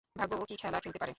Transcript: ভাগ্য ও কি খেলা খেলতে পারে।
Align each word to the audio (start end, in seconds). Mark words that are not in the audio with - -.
ভাগ্য 0.15 0.33
ও 0.35 0.43
কি 0.45 0.55
খেলা 0.61 0.77
খেলতে 0.79 0.97
পারে। 0.97 1.09